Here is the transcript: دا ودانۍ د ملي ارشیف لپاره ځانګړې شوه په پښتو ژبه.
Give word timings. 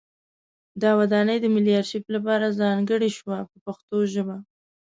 دا 0.81 0.89
ودانۍ 0.99 1.37
د 1.41 1.45
ملي 1.55 1.73
ارشیف 1.81 2.03
لپاره 2.15 2.57
ځانګړې 2.61 3.09
شوه 3.17 3.37
په 3.49 3.57
پښتو 3.65 3.97
ژبه. 4.13 4.37